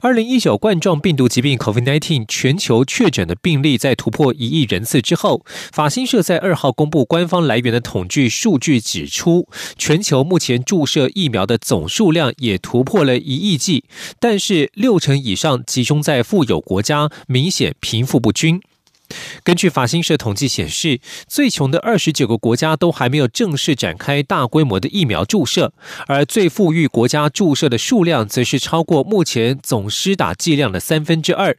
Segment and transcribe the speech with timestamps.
[0.00, 13.84] 二零一九冠状病毒疾病 （COVID-19） 全球确诊的病例在突破一亿人次之后，法新社在二号公布官方来源的统计数据，指出全球目前注射疫苗的总数量也突破了一亿剂，
[14.18, 18.60] 但是六成以上集中在富有国家，明显贫富不均。
[19.44, 25.72] 根据法新社统计显示，最穷的二十九个国家都还没有正式展开大规模的疫苗注射，
[26.06, 31.56] 而最富裕国家注射的数量则是超过目前总施打剂量的三分之二。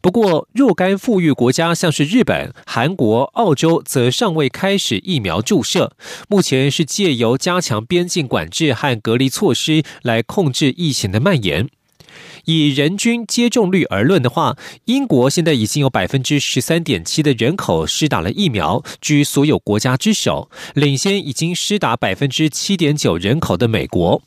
[0.00, 5.92] 不过，若干富裕国家像是日本、韩国、澳洲，则尚未开始疫苗注射，
[6.28, 11.68] 目前是借由加强边境管制和隔离措施来控制疫情的蔓延。
[12.44, 24.22] 以人均接种率而论的话，英国现在已经有百分之十三点七的人口施打了疫苗，居所有国家之首，领先已经施打百分之七点九人口的美国。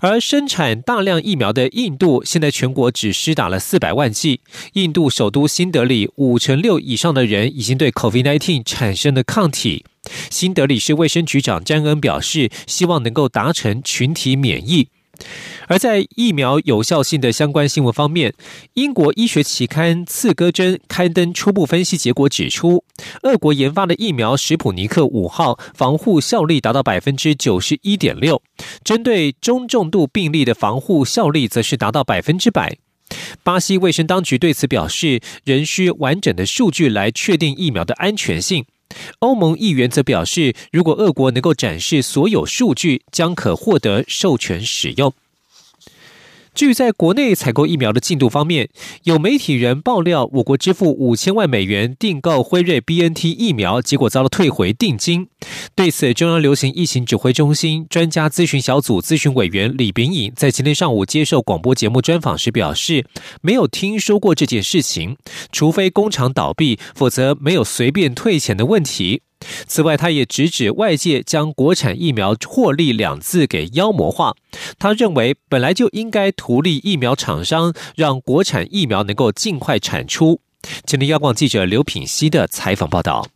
[0.00, 4.40] 而生产大量疫苗的印度，现在全国只施打了四百万剂。
[4.74, 9.86] 印度首都新德里五成六以上的人已经对 COVID-19 产生了抗体。
[10.28, 14.88] 新德里市卫生局长詹恩表示，希望能够达成群体免疫。
[15.66, 18.34] 而在疫苗有效性的相关新闻方面，
[18.74, 22.84] 英国医学期刊《刺胳针》刊登初步分析结果指出，
[23.22, 28.42] 俄国研发的疫苗史普尼克五号防护效力达到百分之九十一点六，
[28.82, 32.76] 针对中重度病例的防护效力则是达到百分之百。
[33.42, 38.64] 巴西卫生当局对此表示，仍需完整的数据来确定疫苗的安全性。
[39.20, 45.12] 欧盟议员则表示，如果俄国能够展示所有数据，将可获得授权使用。
[46.54, 48.68] 至于在国内采购疫苗的进度方面，
[49.02, 55.26] 有媒体人爆料，我国支付五千万美元订购辉瑞 B N T 疫苗，结果遭了退回定金。
[55.74, 63.04] 对此，中央流行疫情指挥中心专家咨询小组咨询委员李炳颖在今天上午接受广播节目专访时表示，
[63.42, 65.16] 没有听说过这件事情，
[65.50, 69.22] 除非工厂倒闭，否则没有随便退钱的问题。
[69.66, 74.34] 此外，他也直指外界将国产疫苗获利两字给妖魔化。
[74.78, 80.40] 他认为，本来就应该图利疫苗厂商，让国产疫苗能够尽快产出。
[80.86, 83.26] 今天，央广记者刘品熙的采访报道：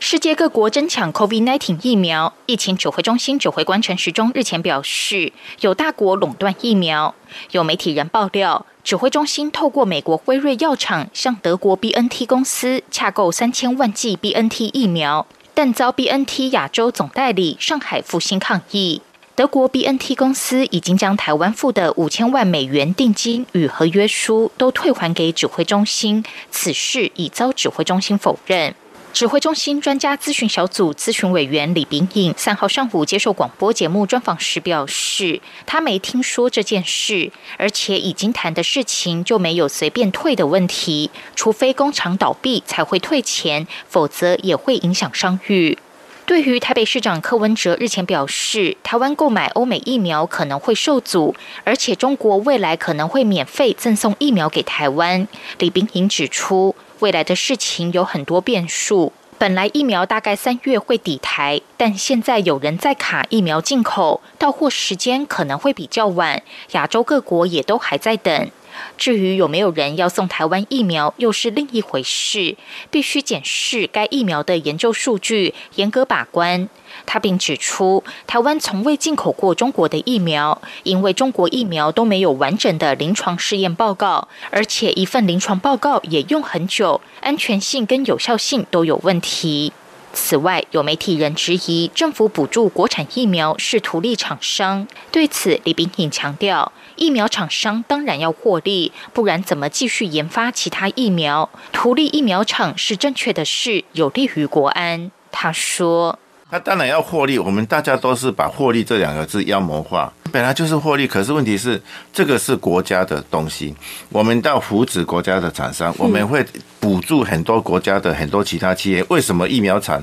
[0.00, 7.14] 世界各国争抢 COVID-19 疫苗，疫情指挥中心指挥官陈时中日前表示，有大国垄断疫苗。
[7.50, 15.26] 有媒体人爆料，指挥中心透过美国辉瑞药厂向德国 BNT 公司洽购三千万剂 BNT 疫苗。
[15.58, 19.02] 但遭 BNT 亚洲总代理上海复兴抗议，
[19.34, 28.72] 德国 BNT 公司已经将台湾付的五千万美元定金与合约书都退还给指挥中心，此事已遭指挥中心否认。
[29.12, 45.76] 指挥中心专家咨询小组咨询委员李炳颖三号上午接受广播节目专访时表示，他没听说这件事，而且已经谈的事情就没有随便退的问题，除非工厂倒闭才会退钱，否则也会影响商誉。
[46.24, 55.26] 对于台北市长柯文哲日前表示，台湾购买欧美疫苗可能会受阻，而且中国未来可能会免费赠送疫苗给台湾，
[55.58, 56.76] 李炳颖指出。
[57.00, 59.12] 未来的事情有很多变数。
[59.38, 66.42] 本来疫苗大概三月会抵台，但现在有人在卡疫苗进口，到货时间可能会比较晚。
[66.72, 68.50] 亚洲各国也都还在等。
[68.96, 72.56] 至于有没有人要送台湾疫苗，又是另一回事，
[72.90, 76.68] 必须检视该疫苗的研究数据，严格把关。
[77.04, 89.72] 他并指出，台湾从未进口过中国的疫苗，因为中国疫苗都没有完整的临床试验报告，而且一份临床报告也用很久，安全性跟有效性都有问题。
[90.12, 94.86] 此外，有媒体人质疑政府补助国产疫苗是图利厂商。
[95.12, 101.48] 对此，李炳颖强调，疫苗厂商当然要获利，不然怎么继续研发其他疫苗？
[101.72, 105.10] 图利疫苗厂是正确的事，有利于国安。
[105.30, 106.18] 他说。
[106.50, 111.06] 他当然要获利，我们大家都是把“获利”这两个字妖魔化，本来就是获利。
[111.06, 111.80] 可是问题是，
[112.12, 113.74] 这个是国家的东西，
[114.10, 116.44] 我们到扶持国家的厂商，我们会
[116.78, 119.04] 补助很多国家的很多其他企业。
[119.08, 120.02] 为什么疫苗厂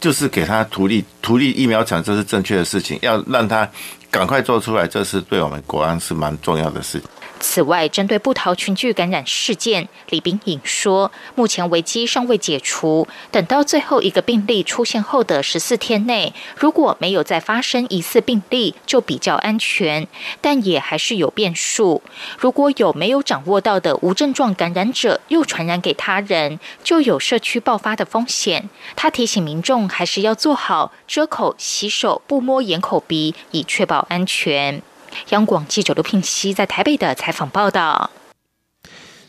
[0.00, 1.04] 就是给他图利？
[1.22, 3.68] 图利疫苗厂这是正确的事情，要让他
[4.10, 7.02] 赶快做出来，这是对我们国安是蛮重要的事。
[7.38, 20.06] 此外，针对布桃群聚感染事件，李冰颖说，目前危机尚未解除，等到最后一个病例出现后的十四天内，如果没有再发生疑似病例，就比较安全。
[20.40, 22.02] 但也还是有变数，
[22.38, 28.68] 如果有没有掌握到的无症状感染者又传染给他人，就有社区爆发的风险。
[28.96, 34.82] 他提醒民众还是要做好遮口、洗手、不摸眼、口、鼻，以确保安全。
[35.30, 38.10] 央广记者刘聘熙在台北的采访报道。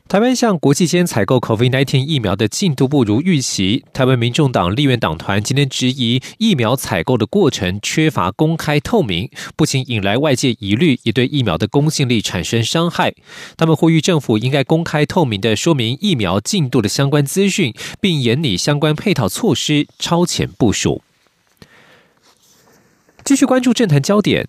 [0.07, 3.85] 台湾向国际间采购 COVID-19 疫苗的进度不如预期。
[3.93, 13.13] 台湾民众党立院党团今天质疑疫苗采购的过程缺乏公开透明，不仅引来外界疑虑，也对疫苗的公信力产生伤害。
[13.55, 17.71] 他们呼吁政府应该公开透明的说明疫苗进度的相关资讯，
[18.01, 21.03] 并严拟相关配套措施，超前部署。
[23.23, 24.47] 继续关注政坛焦点。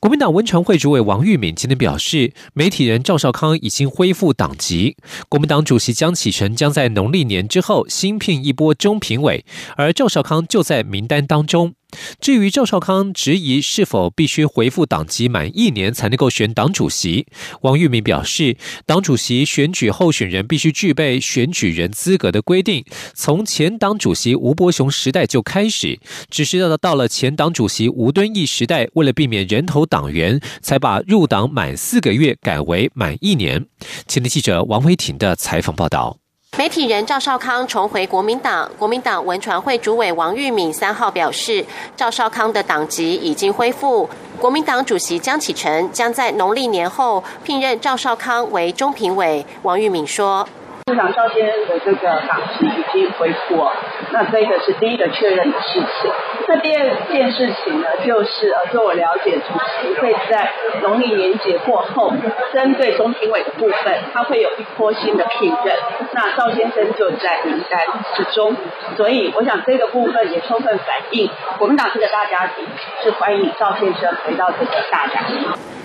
[0.00, 4.96] 国民党文传会主委王玉敏今天表示，媒体人赵少康已经恢复党籍，
[5.28, 9.44] 国民党主席江启臣将在农历年之后新聘一波中评委，
[9.76, 11.74] 而赵少康就在名单当中。
[12.20, 17.26] 至于赵少康质疑是否必须回复党籍满一年才能够选党主席，
[17.62, 18.56] 王玉明表示，
[18.86, 22.84] 党主席选举候选人必须具备选举人资格的规定，
[23.14, 26.00] 从前党主席吴伯雄时代就开始，
[26.30, 33.66] 只是到到了前党主席吴敦义时代，为了避免人头党员，才把入党满四个月改为满一年。
[34.06, 36.21] 前天记者王维婷的采访报道。
[36.58, 41.64] 媒体人赵少康重回国民党，国民党文传会主委王玉敏三号表示，
[41.96, 44.08] 赵少康的党籍已经恢复，
[44.38, 49.46] 国民党主席江启臣将在农历年后聘任赵少康为中评委。
[49.62, 50.46] 王玉敏说。
[50.88, 53.64] 市长赵先的这个党籍已经恢复，
[54.12, 56.10] 那这个是第一个确认的事情。
[56.52, 60.52] 那第二件事情呢，就是呃，据我了解，主席会在
[60.82, 62.12] 农历年节过后，
[62.52, 65.74] 针对中评委的部分，他会有一波新的聘任。
[66.12, 67.80] 那赵先生就在名单
[68.14, 68.54] 之中，
[68.98, 72.66] 所以我想这个部分也充分反映国民党这个大家庭
[73.02, 75.38] 是欢迎赵先生回到这个大家庭。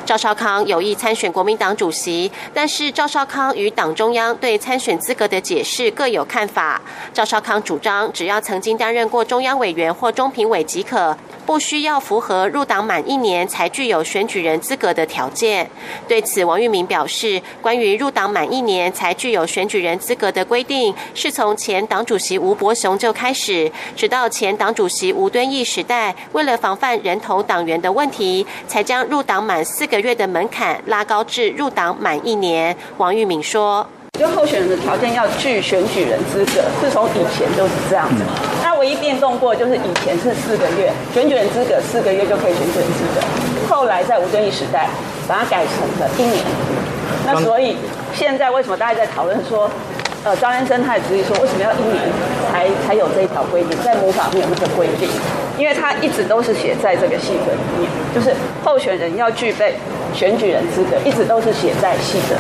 [0.08, 6.82] 赵少康有意参选国民党主席，但是赵少康与党中央对参选资格的解释各有看法。
[7.14, 11.18] 赵少康主张，只要曾经担任过中央委员或中评委即可。
[11.46, 15.70] 不需要符合入党满一年才具有选举人资格的条件。
[16.06, 32.76] 对此，王玉明表示，关于入党满一年才具有选举人资格的规定，是从前党主席吴伯雄就开始，直到前党主席吴敦义时代，为了防范人头党员的问题，才将入党满四个月的门槛拉高至入党满一年。
[32.98, 33.86] 王玉敏说。
[34.18, 38.24] 就候选人的条件要具选举人资格，自从以前都是这样子。
[38.64, 43.22] 那唯一变动过就是以前是四个月选举人资格，四个月就可以选举人资格。
[43.70, 44.90] 后来在吴敦义时代，
[45.28, 46.44] 把它改成了一年。
[47.28, 47.78] 那所以
[48.12, 49.70] 现在为什么大家在讨论说，
[50.28, 52.04] 呃，张先生他也质疑说，为什么要一年
[52.52, 53.72] 才才有这一条规定？
[53.82, 55.08] 在魔法没有个规定，
[55.58, 59.76] 因为他一直都是写在这个细则里面，就是候选人要具备
[60.14, 62.36] 选举人资格，一直都是写在细则。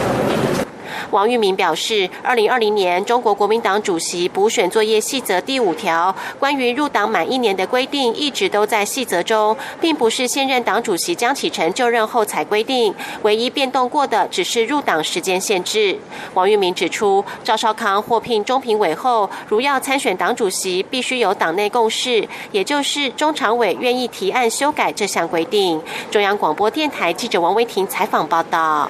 [1.11, 12.93] 王玉明表示，二零二零年中国国民党主席补选作业细则第五条关于入党满一年的规定，一直都在细则中，并不是现任党主席江启臣就任后才规定。
[13.23, 15.97] 唯一变动过的只是入党时间限制。
[16.33, 25.81] 王玉明指出，赵少康获聘中评委后，如要参选党主席，必须有党内共识，也就是中常委愿意提案修改这项规定。
[26.11, 28.89] 中央广播电台记者王维婷采访报道。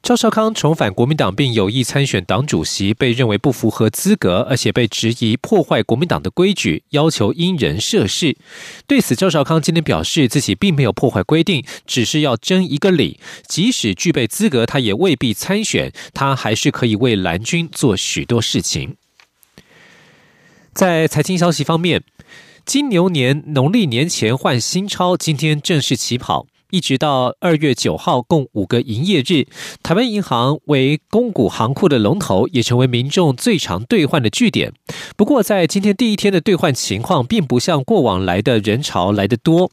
[0.00, 8.36] 赵少康重返国民党并有意参选党主席，被认为不符合资格，而且被质疑破坏国民党的规矩，要求因人设事。
[8.86, 13.20] 对此，赵少康今天表示自己并没有破坏规定，只是要争一个理。
[13.46, 18.96] 即使具备资格，他也未必参选，他还是可以为蓝军做许多事情。
[20.72, 22.02] 在财经消息方面，
[22.64, 26.46] 金牛年农历年前换新钞，今天正式起跑。
[26.70, 29.46] 一直到二月九号，共五个营业日。
[29.82, 34.72] 台湾银行为公股行库的龙头，也成为民众最常兑换的据点。
[35.16, 39.70] 不过，在今天第一天的兑换情况，并不像过往来的人潮来得多。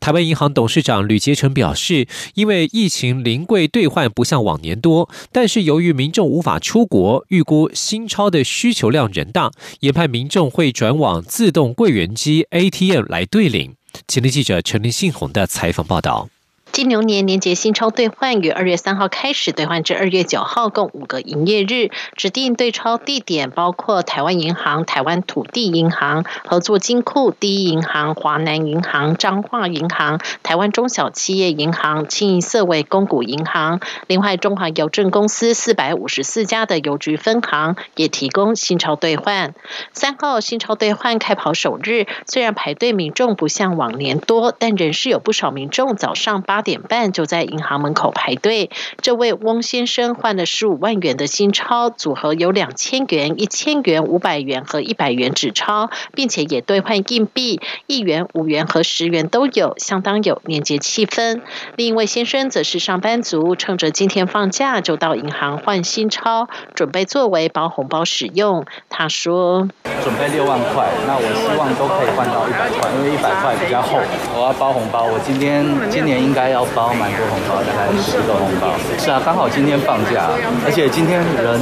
[0.00, 9.50] 台湾银行董事长吕杰成表示，因为疫情临柜兑换不像往年多，但是由于民众无法出国，预估新钞的需求量仍大，
[9.80, 13.74] 研判民众会转往自动柜员机 ATM 来兑领。
[14.06, 16.28] 前天记者陈林信宏的采访报道。
[16.70, 21.90] 金牛年年节新钞兑换于二月三号开始兑换至二月九号，共五个营业日。
[22.14, 33.80] 指定兑钞地点包括台湾银行、台湾土地银行、合作金库、第一银行、华南银行、彰化银行、台湾中小企业银行、清一色为公股银行。
[34.06, 39.52] 另外，中华邮政公司四百五十四家的邮局分行也提供新钞兑换。
[39.92, 46.57] 三号新钞兑换开跑首日，虽然排队民众不像往年多，但仍是有不少民众早上八。
[46.58, 48.68] 八点半就在银行门口排队。
[49.00, 61.42] 这位翁先生换了十五万元的新钞，组合有两千元、一千元、五百元和一百元纸钞，并且也兑换硬币，一元、五元和十元都有，相当有年节气氛。
[61.76, 68.66] 另一位先生则是上班族，趁着今天放假就到银行换新钞，准备作为包红包使用。
[68.88, 69.68] 他说
[70.02, 74.00] ：“准备六万块，那我希望都可以换到一百块，因为一百块比较厚。
[74.34, 78.72] 我要包红包，我今天今年应该。”要包蛮多红包，大概十个红包。
[78.98, 80.28] 是啊，刚好今天放假，
[80.64, 81.58] 而且今天人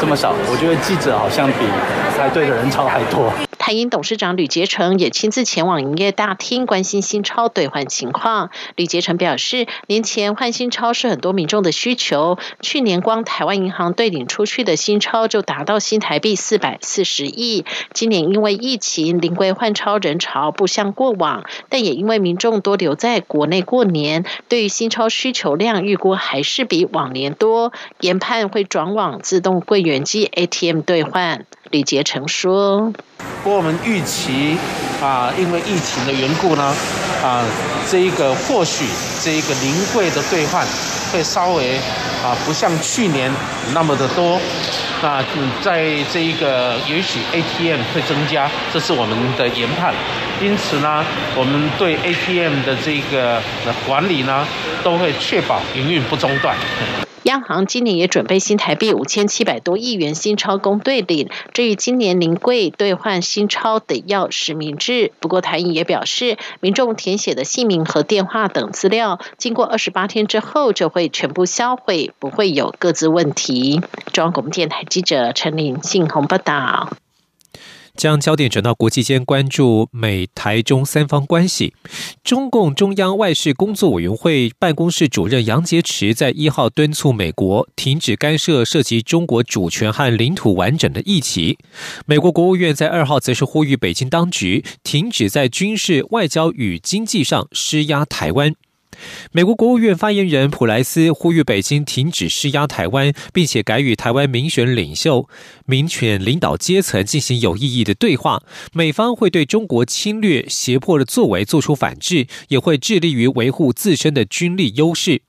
[0.00, 1.66] 这么少，我觉得记者好像比
[2.16, 3.32] 排队的人潮还多。
[3.66, 8.50] 台银董事长吕杰成也亲自前往营业大厅关心新钞兑换情况。
[8.76, 17.64] 吕杰成表示，年前换新钞是很多民众的需求，去年光台湾银行兑领出去的新钞就达到新台币四百四十亿。
[17.92, 31.46] 今年因为疫情，临柜换钞人潮不像过往，但也因为民众多留在国内过年，对于新钞需求量预估还是比往年多，研判会转往自动柜员机 ATM 兑换。
[31.68, 32.92] 李杰成说
[33.46, 34.58] ：“过我们预期
[35.00, 36.74] 啊，因为疫情的缘故呢，
[37.22, 37.44] 啊，
[37.88, 38.84] 这一个或许
[39.22, 40.66] 这一个临柜的兑换
[41.12, 41.76] 会稍微
[42.24, 43.30] 啊，不像去年
[43.72, 44.40] 那么的多。
[45.00, 45.22] 那
[45.62, 49.94] 在这一个也许 ATM 会增加，这是我们的研判。
[50.42, 51.04] 因此呢，
[51.36, 53.40] 我们对 ATM 的这个
[53.86, 54.44] 管理呢，
[54.82, 56.56] 都会确保营运不中断。”
[57.26, 61.28] 央行今年也准备新台币五千七百多亿元新钞供兑领。
[61.52, 65.10] 至于今年临柜兑换新钞得要实名制。
[65.18, 73.80] 不过台银也表示，民众填写的姓名和电话等资料，经过二十八天之后就会全部销毁，不会有各自问题。
[74.12, 76.90] 中央广播电台记者陈玲信鸿报道。
[77.96, 81.74] 将焦点转到国际间，关注美台中三方关系。
[82.22, 91.58] 中共中央外事工作委员会办公室主任杨洁篪在一号敦促美国停止干涉涉及中国主权和领土完整的议题。
[92.04, 98.54] 美国国务院在二号则是呼吁北京当局停止在军事、外交与经济上施压台湾。
[99.32, 105.28] 美国国务院发言人普莱斯呼吁北京停止施压台湾，并且改与台湾民选领袖、
[105.66, 108.42] 民权领导阶层进行有意义的对话。
[108.72, 115.22] 美方会对中国侵略、胁迫的作为做出反制，也会致力于维护自身的军力优势。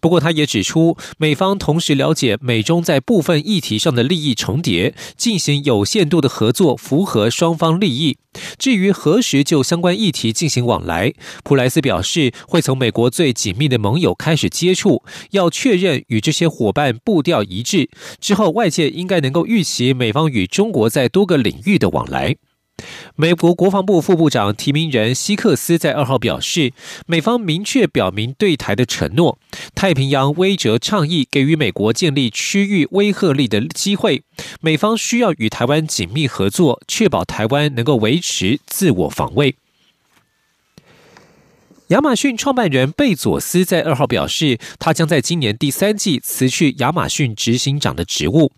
[0.00, 8.18] 不过，他也指出，美方同时了解美中在部分议题上的利益重叠，进行有限度的合作，符合双方利益。
[8.56, 17.90] 至于何时就相关议题进行往来，普莱斯表示，会从美国最紧密的盟友开始接触，要确认与这些伙伴步调一致。
[18.20, 22.36] 之后，外界应该能够预期美方与中国在多个领域的往来。
[23.16, 26.72] 美国国防部副部长提名人希克斯在二号表示，
[27.06, 29.38] 美方明确表明对台的承诺，
[29.74, 34.22] 太平洋威慑倡议给予美国建立区域威慑力的机会，
[34.60, 39.56] 美方需要与台湾紧密合作，确保台湾能够维持自我防卫。
[41.88, 48.52] 亚马逊创办人贝佐斯在二号表示，他将在今年第三季辞去亚马逊执行长的职务。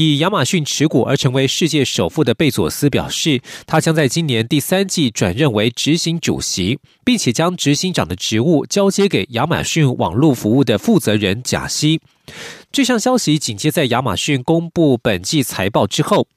[0.00, 12.00] 以亚马逊持股而成为世界首富的贝佐斯表示，他将在今年第三季转任为执行主席，并且将执行长的职务交接给亚马逊网络服务的负责人贾西。
[12.70, 16.28] 这项消息紧接在亚马逊公布本季财报之后。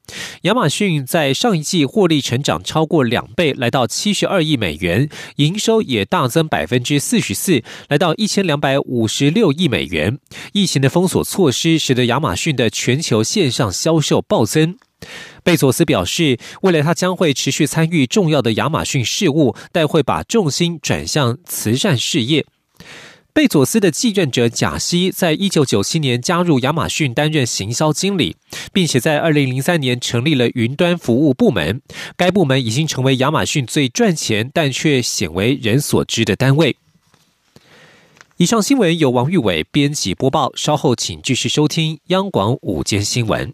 [0.43, 10.19] 亚马逊在上一季获利成长超过两倍，来到七十二亿美元，营收也大增百分之四十四，来到一千两百五十六亿美元。
[10.53, 14.77] 疫情的封锁措施使得亚马逊的全球线上销售暴增。
[15.43, 22.45] 贝佐斯表示，未来他将会持续参与重要的亚马逊事务，但会把重心转向慈善事业。
[23.33, 28.35] 贝佐斯的继任者贾西在一九九七年加入亚马逊担任行销经理，
[28.73, 31.81] 并且在二零零三年成立了云端服务部门。
[32.17, 36.75] 该部门已经成为亚马逊最赚钱但却鲜为人所知的单位。
[38.35, 43.53] 以上新闻由王玉伟编辑播报，稍后请继续收听央广午间新闻。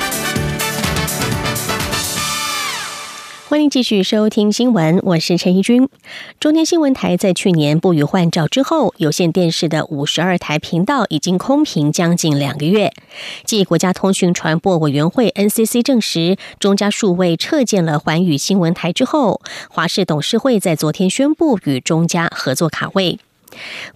[3.51, 5.89] 欢迎继续收听新闻，我是陈怡君。
[6.39, 12.93] 中天新闻台在去年不予换照之后，有线电视的五十二台频道已经空屏将近两个月。
[13.43, 23.19] 继国家通讯传播委员会 NCC 证实中嘉数位撤建了环宇新闻台之后，华视董事会在昨天宣布与中嘉合作卡位。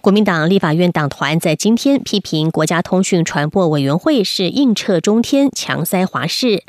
[0.00, 6.62] 国民党立法院党团在今天批评国家通讯传播委员会是硬撤中天、强塞华视，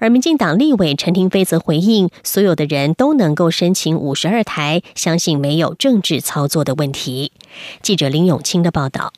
[0.00, 7.32] 而民进党立委陈廷飞则回应：所有的人都能够申请五十二台，相信没有政治操作的问题。
[7.82, 9.12] 记者林永清的报道。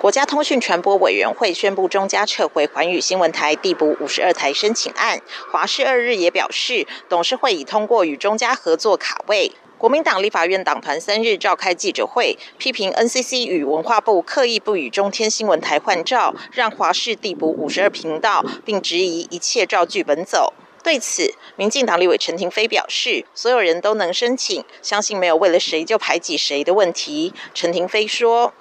[0.00, 5.20] 国家通讯传播委员会宣布中嘉撤回环宇新闻台递补五十二台申请案，
[5.52, 9.52] 华视二日也表示，董事会已通过与中嘉合作卡位。
[9.80, 20.52] 国民党立法院党团三日召开记者会，批评 NCC 与文化部刻意不与中天新闻台换照，让华视递补五十二频道，并质疑一切照剧本走。
[20.84, 27.32] 对此，民进党立委陈廷飞表示，所有人都能申请，相信没有为了谁就排挤谁的问题。
[27.54, 28.52] 陈廷飞说：“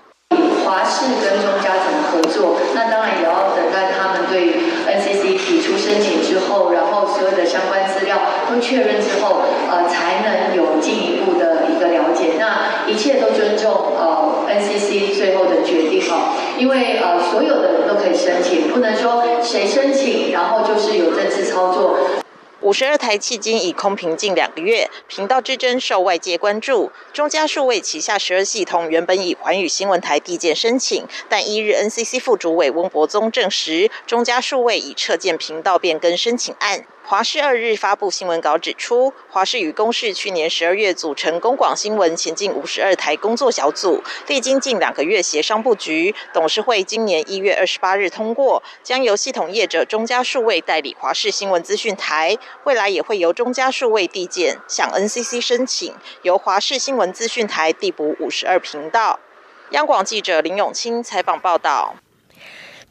[0.63, 2.57] 华视跟中嘉怎么合作？
[2.73, 4.53] 那当然也要等待他们对
[4.87, 8.17] NCC 提出申请之后，然后所有的相关资料
[8.49, 11.08] 都确认之后，呃，才能有进。
[12.89, 21.97] 一切都尊重呃 NCC 最后的决定哦，因为呃所有的人都可以申请，不能说谁申请，然后就是有政治操作。
[22.61, 26.91] 五十二台迄今已空屏近两个月，频道之争受外界关注。
[27.13, 36.85] 中嘉数位旗下十二系统原本以环宇新闻台递件申请，但一日 NCC 副主委翁博宗证实，中嘉数位已撤建频道变更申请案。
[37.09, 59.19] 华视二日发布新闻稿指出，华视与公视去年十二月组成公广新闻前进五十二台工作小组，历经近两个月协商布局，董事会今年一月二十八日通过，将由系统业者中嘉数位代理华视新闻资讯台，未来也会由中嘉数位递件向 NCC 申请，由华视新闻资讯台递补五十二频道。
[59.71, 61.95] 央广记者林永清采访报道。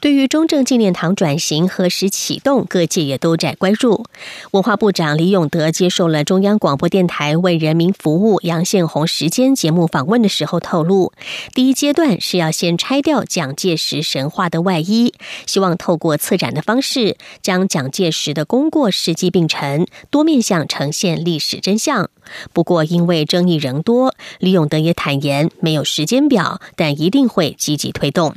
[0.01, 4.05] 对于中正纪念堂转型何时启动，各界也都在关注。
[4.53, 11.13] 文化部长李永德接受了中央广播电台为人民服务杨宪宏时间节目访问的时候透露，
[11.53, 15.15] 第一阶段是要先拆掉蒋介石神话的外衣，
[15.47, 22.09] 希望透过策展的方式，将蒋介石的功过实际并陈，多面向呈现历史真相。
[22.53, 28.37] 不过因为争议仍多，李永德也坦言没有时间表，但一定会积极推动。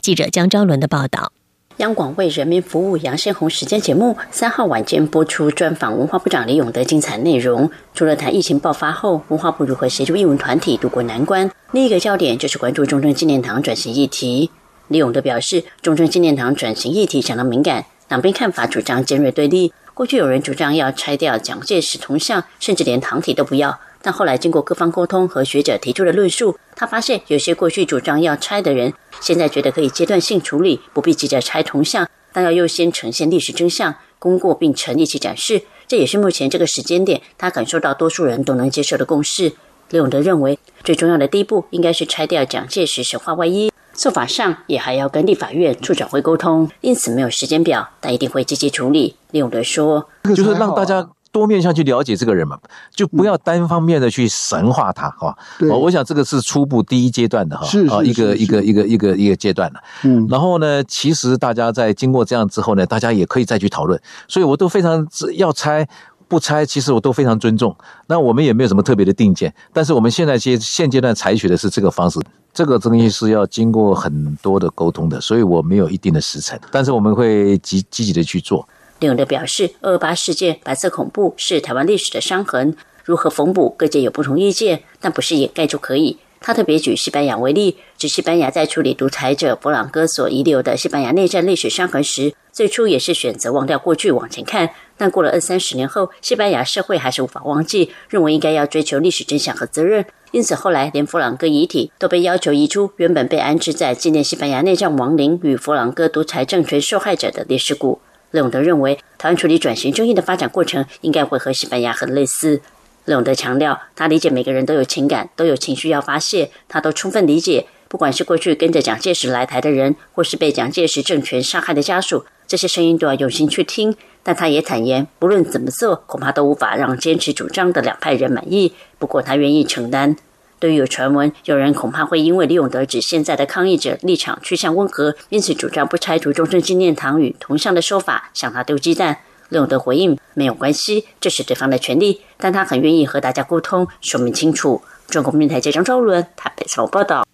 [0.00, 1.32] 记者江昭伦的报道：
[1.78, 7.70] 央广为人民服务杨宪宏时间节目三号晚间播出专访文化部长李永德精彩内容。
[7.94, 14.50] 除了谈疫情爆发后文化部如何协助艺文团体渡过难关，另一个焦点就是关注中正纪念堂转型议题。
[14.86, 19.72] 李永德表示，中正纪念堂转型议题相当敏感，两边看法主张尖锐对立。
[19.92, 23.78] 过去有人主张要拆掉蒋介石铜像，甚至连堂体都不要。
[24.00, 35.62] 但后来经过各方沟通和学者提出的论述，他发现有些过去主张要拆的人，现在觉得可以阶段性处理，不必急着拆铜像，但要优先呈现历史真相，功过并成一起展示。
[35.88, 39.52] 这也是目前这个时间点他感受到多数人都能接受的共识。
[39.90, 49.16] 李永德认为，最重要的第一步应该是拆掉蒋介石神话外衣，做法上也还要跟立法院处长会沟通，因此没有时间表，但一定会积极处理。
[49.30, 52.58] 李永德说：“就是让大家。”多面向去了解这个人嘛，
[52.94, 55.36] 就不要单方面的去神化他，哈。
[55.70, 59.80] 哦，我想这个是初步第一阶段的哈，啊，一个一个一个一个一个阶段了。
[60.04, 64.00] 嗯，然后呢，其实大家在经过这样之后呢，大家也可以再去讨论。
[64.26, 65.86] 所以我都非常要拆
[66.26, 67.74] 不拆，其实我都非常尊重。
[68.06, 72.20] 那我们也没有什么特别的定见，但是我们现在现现阶段采取的是这个方式，
[72.52, 78.66] 这个东西是要经过很多的沟通的，所以我没有一定的时辰，但是我们会积积极的去做。
[79.00, 86.18] 李永德表示，二二八事件、白色恐怖是台湾历史的伤痕，如何缝补，各界有不同意见，但不是掩盖就可以。
[86.40, 100.04] 他特别举西班牙为例，指西班牙在处理独裁者博朗哥所遗留的西班牙内战历史伤痕时，最初也是选择忘掉过去往前看，但过了二三十年后，西班牙社会还是无法忘记，认为应该要追求历史真相和责任。
[100.30, 108.00] 因此后来连弗朗哥遗体都被要求移出原本被安置在纪念西班牙内战亡灵与弗朗哥独裁政权受害者的烈士谷。
[108.30, 112.60] 雷永德认为，台湾处理转型正义的发展过程应该会和西班牙很类似。
[113.06, 117.66] 雷永德强调，他理解每个人都有情感，都有情绪要发泄，他都充分理解。
[117.88, 123.96] 不管是过去跟着蒋介石来台的人，或是被蒋介石政权杀害的家属，这些声音都要用心去听。
[124.22, 128.74] 但他也坦言，不论怎么做，恐怕都无法让坚持主张的两派人满意。
[128.98, 130.16] 不过他愿意承担。
[130.58, 139.18] 对于有传闻，有人恐怕会因为李永德指现在的抗议者立场趋向温和，因此主张不拆除终身纪念堂与铜像的说法，向他丢鸡蛋。
[139.50, 144.82] 李永德回应：没有关系，这是对方的权利，但他很愿意和大家沟通，说明清楚。
[145.08, 147.27] 中国民台记张昭伦台北采报道。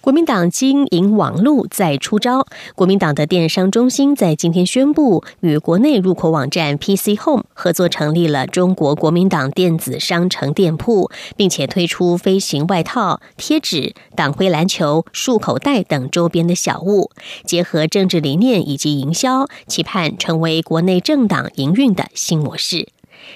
[0.00, 2.46] 国民党经营网络再出招。
[2.74, 17.10] 国民党的电商中心在今天宣布，与国内入口网站 PC Home 合作，成立了中国国民党电子商城店铺，并且推出飞行外套、贴纸、党徽篮球、束口袋等周边的小物，
[17.44, 22.88] 结合政治理念以及营销，期盼成为国内政党营运的新模式。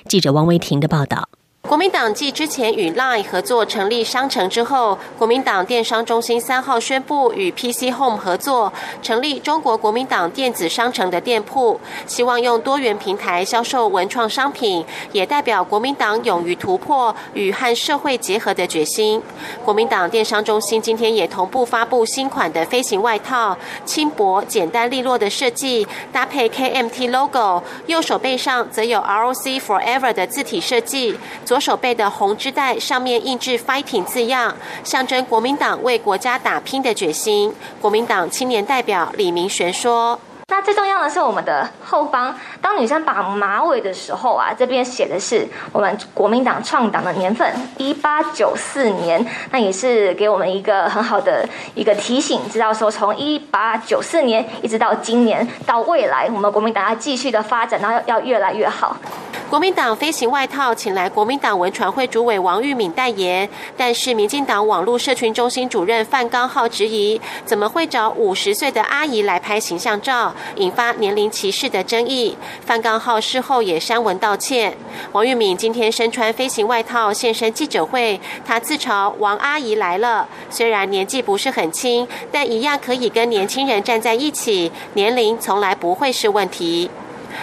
[0.09, 1.29] 记者王维婷的报道。
[1.67, 8.71] 国民党继之前与 LINE 合作成立商城之后，国民党电商中心三号宣布与 PC Home 合作，
[9.03, 19.23] 成立中国国民党电子商城的店铺，希望用多元平台销售文创商品，也代表国民党勇于突破与和社会结合的决心。
[19.65, 31.19] 国民党电商中心今天也同步发布新款的飞行外套，轻薄、简单、利落的设计，搭配 KMT logo，右手背上则有 ROC Forever 的字体设计。
[31.55, 37.55] 左手背的红织带上面印制 “fighting” 字样，象征国民党为国家打拼的决心。
[37.81, 40.19] 国民党青年代表李明玄说。
[40.49, 58.97] 那最重要的是我们的后方，当女生绑马尾的时候啊，这边写的是我们国民党创党的年份，一八九四年，那也是给我们一个很好的一个提醒，知道说从一八九四年一直到今年到未来，我们国民党要继续的发展，然后要越来越好。
[59.55, 72.37] 国民党飞行外套请来国民党文传会主委王玉敏代言，但是民进党网络社群中心主任范刚浩质疑，怎么会找五十岁的阿姨来拍形象照，引发年龄歧视的争议。
[72.67, 74.77] 范刚浩事后也删文道歉。
[75.13, 86.91] 王玉敏今天身穿飞行外套现身记者会，他自嘲王阿姨来了，虽然年纪不是很轻，但一样可以跟年轻人站在一起，年龄从来不会是问题。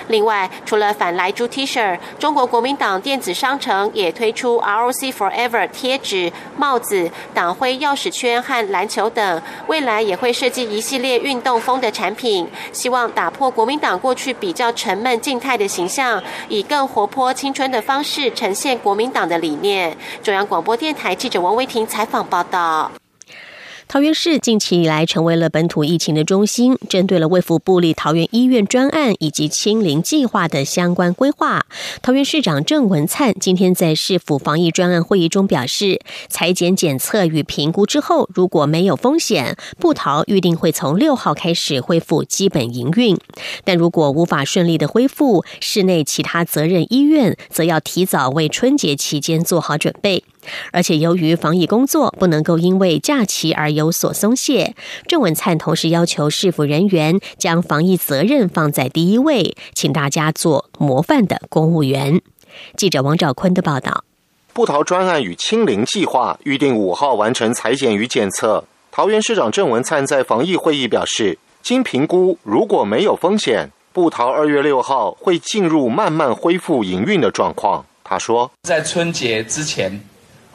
[0.08, 19.98] 另外，除了反莱猪 T 恤，中国国民党电子商城也推出 ROC Forever 贴纸、帽子、党徽钥匙圈和篮球等，未来也会设计一系列运动风的产品，希望打破国民党过去比较沉闷静态的形象，以更活泼青春的方式呈现国民党的理念。
[20.22, 22.92] 中央广播电台记者王威婷采访报道。
[23.92, 31.66] 桃园市近期以来成为了本土疫情的中心，针对了卫福部立桃园医院专案以及清零计划的相关规划。
[32.02, 36.00] 桃园市长郑文灿今天在市府防疫专案会议中表示，
[36.30, 43.18] 裁剪检测与评估之后，如果没有风险，布桃预定会从六号开始恢复基本营运。
[43.66, 50.24] 但如果无法顺利的恢复，市内其他责任医院则要提早为春节期间做好准备。
[50.72, 54.76] 而且，由于防疫工作不能够因为假期而有所松懈，
[55.08, 62.22] 郑文灿同时要求市府人员将防疫责任放在第一位，请大家做模范的公务员。
[62.76, 64.04] 记者王兆坤的报道：
[64.54, 68.66] 布桃专案与清零计划预定五号完成裁剪与检测。
[68.92, 77.86] 桃园市长郑文灿在防疫会议表示，经评估，如果没有风险，布桃二月六号会进入慢慢恢复营运的状况。
[78.04, 80.02] 他说，在春节之前。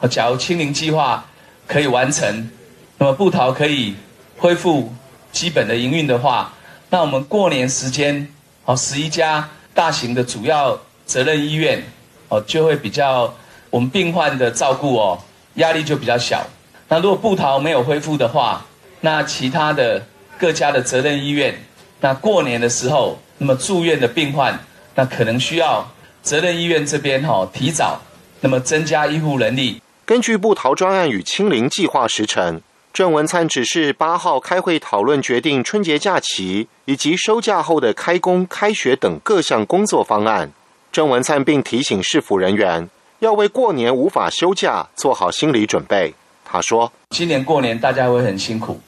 [0.05, 1.25] 假如清零计划
[1.65, 2.51] 可以完成，
[2.97, 3.95] 那么布桃可以
[4.37, 4.93] 恢复
[5.31, 6.53] 基本的营运的话，
[6.89, 8.27] 那我们过年时间，
[8.65, 11.81] 哦，十一家大型的主要责任医院，
[12.27, 13.33] 哦，就会比较
[13.69, 15.17] 我们病患的照顾哦，
[15.55, 16.45] 压力就比较小。
[16.87, 18.65] 那如果布桃没有恢复的话，
[19.01, 20.05] 那其他的
[20.37, 21.53] 各家的责任医院，
[21.99, 24.57] 那过年的时候，那么住院的病患，
[24.95, 25.87] 那可能需要
[26.21, 27.99] 责任医院这边哈提早，
[28.39, 29.81] 那么增加医护能力。
[30.07, 32.61] 根据布桃专案与清零计划时程，
[32.93, 40.49] 郑文灿指示八号开会讨论决定春节假期以及收假后的开工、开学等各项工作方案。
[40.93, 42.89] 郑文灿并提醒市府人员
[43.19, 46.13] 要为过年无法休假做好心理准备。
[46.45, 48.79] 他说：“今年过年大家会很辛苦，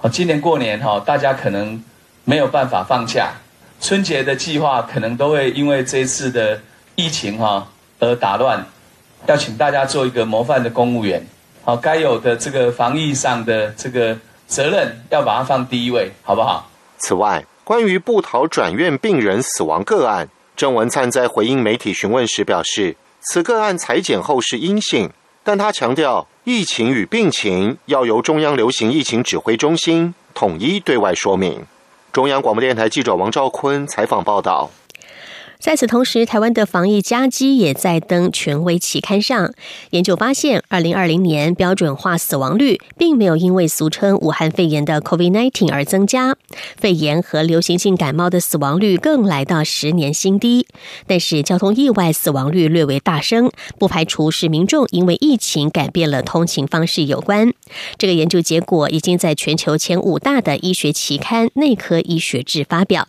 [0.00, 1.82] 哦，今年过年哈，大家可能
[2.22, 3.32] 没有办法放假，
[3.80, 6.60] 春节的计划可能都会因为这次的
[6.94, 7.66] 疫情哈
[7.98, 8.64] 而打乱，
[9.26, 11.26] 要请大家做一个模范的公务员，
[11.64, 16.70] 好，该有的这个防疫上的这个责任要把它放第一位，好不好？
[16.98, 25.10] 此外，关于布桃转院病人死亡个案，郑文灿在回应媒体询问时表示，此个案裁剪后是阴性，
[25.44, 31.66] 但他强调疫情与病情要由中央流行疫情指挥中心统一对外说明。
[32.10, 34.70] 中央广播电台记者王兆坤采访报道。
[35.58, 39.52] 在此同时，台湾的防疫佳绩也在登权威期刊上。
[39.90, 46.36] 研究发现，二零二零年标准化死亡率并没有因为俗称武汉肺炎的 COVID-19 而增加，
[46.76, 50.66] 肺炎和流行性感冒的死亡率更来到十年新低。
[51.08, 57.52] 但是，交通意外死亡率略为大升，不排除是民众因为疫情改变了通勤方式有关。
[57.98, 63.08] 这个研究结果已经在全球前五大的医学期刊《内科医学志》发表。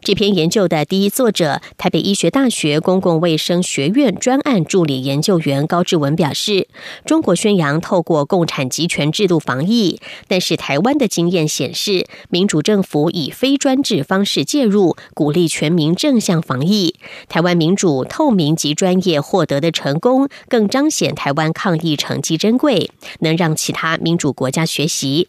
[0.00, 6.68] 这篇研究的第一作者，台北医学大学公共卫生学院专案助理研究员高志文表示
[7.04, 16.94] ：“中国宣扬透过共产集权制度防疫，但是台湾的经验显示，民主政府以非专制方式介入，鼓励全民正向防疫。
[17.28, 22.90] 台湾民主、透明及专业获得的成功，更彰显台湾抗疫成绩珍贵，
[23.20, 25.28] 能让其他民主国家学习。”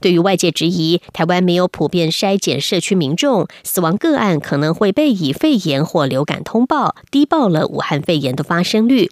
[0.00, 9.10] 对于外界质疑台湾没有普遍筛检社区民众死亡个案可能会被以肺炎或流感通报，低报了武汉肺炎的发生率。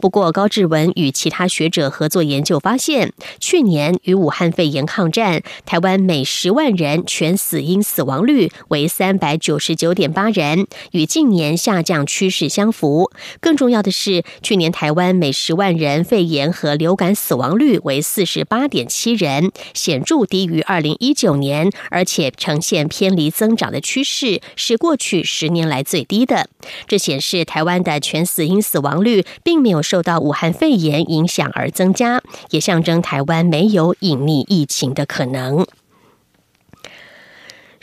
[0.00, 13.10] 不过，高志文与其他学者合作研究发现，去年与武汉肺炎抗战，台湾每十万人全死因死亡率为三百九十九点八人，与近年下降趋势相符。
[13.40, 26.48] 更重要的是，去年台湾每十万人肺炎和流感死亡率为四十八点七人，显显著低于二零一九年，而且呈现偏离增长的趋势，是过去十年来最低的。
[26.86, 35.66] 这显示台湾的全死因死亡率并没有受到武汉肺炎影响而增加，也象征台湾没有隐匿疫情的可能。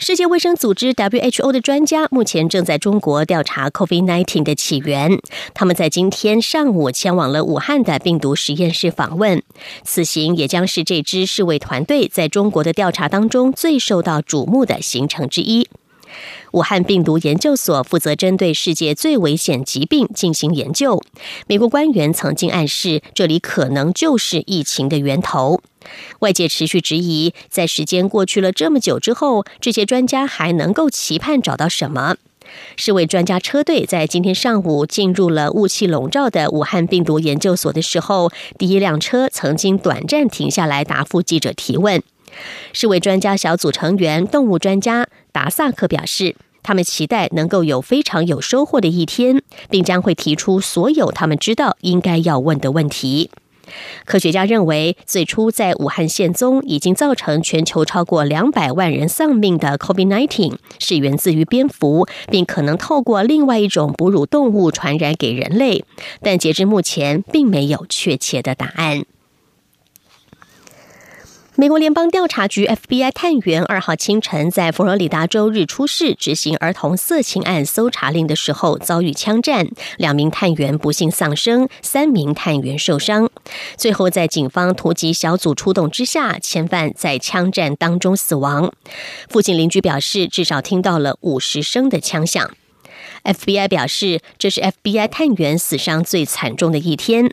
[0.02, 5.20] 世界卫生组织 （WHO） 的专家目前正在中国调查 COVID-19 的起源。
[5.52, 9.42] 他们在今天上午前往了武汉的病毒实验室访问。
[9.84, 15.68] 此行也将是这支世卫团队在中国的调查当中最受到瞩目的行程之一。
[16.52, 21.02] 武汉病毒研究所负责针对世界最危险疾病进行研究。
[21.46, 25.60] 美国官员曾经暗示，这里可能就是疫情的源头。
[26.20, 32.16] 外界持续质疑，在时间过去了这么久之后，这些专家还能够期盼找到什么？
[32.76, 42.02] 世卫专家车队在今天上午进入了雾气笼罩的武汉病毒研究所的时候，第一辆车曾经短暂停下来答复记者提问。
[42.72, 53.30] 世卫专家小组成员、动物专家达萨克表示，他们期待能够有非常有收获的一天，并将会提出所有他们知道应该要问的问题。
[54.04, 65.84] 科学家认为，最初在武汉现踪、已经造成全球超过两百万人丧命的 COVID-19 是源自于蝙蝠，并可能透过另外一种哺乳动物传染给人类，
[66.22, 69.04] 但截至目前，并没有确切的答案。
[71.60, 79.68] 美国联邦调查局 FBI 探员二号清晨在佛罗里达州日出市执行儿童色情案搜查令的时候遭遇枪战，
[79.98, 83.28] 两名探员不幸丧生，三名探员受伤。
[83.76, 88.72] 最后在警方突击小组出动之下，嫌犯在枪战当中死亡。
[89.28, 92.50] 附近邻居表示，至少听到了五十声的枪响。
[93.24, 97.30] FBI 表示，这是 FBI 探员死伤最惨重的一天。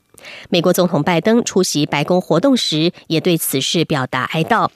[0.49, 4.69] 美国总统拜登出席白宫活动时，也对此事表达哀悼。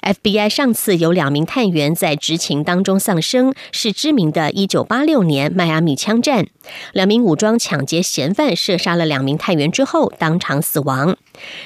[0.00, 6.46] FBI 上次有两名探员在执勤当中丧生，是知名的1986年迈阿密枪战。
[6.92, 11.16] 两名武装抢劫嫌犯射杀了两名探员之后，当场死亡。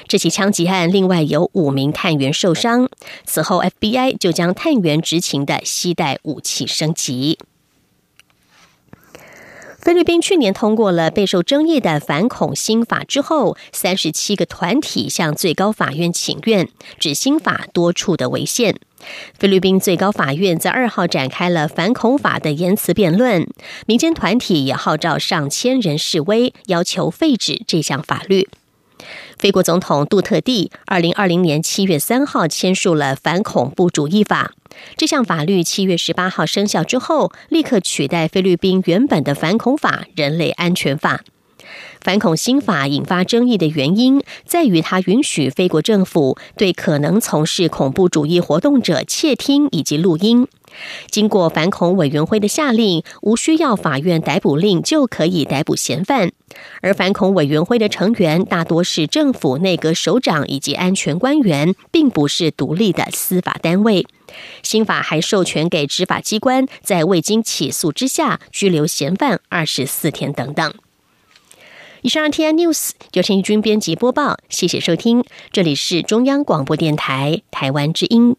[0.07, 2.89] 这起枪击案另外有五名探员受伤。
[3.25, 7.37] 此后，FBI 就将探员执勤的携带武器升级。
[9.81, 18.75] 菲律宾去年通过了备受争议的反恐新法之后，三十七个团体向最高法院请愿，指新法多处的违宪。
[19.33, 23.47] 菲律宾最高法院在二号展开了反恐法的言辞辩论，
[23.87, 28.47] 民间团体也号召上千人示威，要求废止这项法律。
[29.39, 34.51] 菲国总统杜特地二零二零年七月三号签署了反恐怖主义法。
[34.95, 41.21] 这项法律七月十八号生效之后，立刻取代菲律宾原本的反恐法——人类安全法。
[42.01, 50.47] 反恐新法引发争议的原因在于，它允许菲国政府对可能从事恐怖主义活动者窃听以及录音。
[51.09, 56.31] 经过反恐委员会的下令，无需要法院逮捕令就可以逮捕嫌犯。
[56.81, 64.05] 而反恐委员会的成员大多是政府内阁首长以及安全官员，并不是独立的司法单位。
[64.63, 70.73] 新法还授权给执法机关，在未经起诉之下拘留嫌犯二十四天等等。
[72.01, 78.35] 以上 T I News 由陈义军编辑播报，谢谢收听，这里是中央广播电台台湾之音。